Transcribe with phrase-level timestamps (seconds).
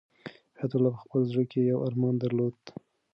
[0.57, 2.57] حیات الله په خپل زړه کې یو ارمان درلود.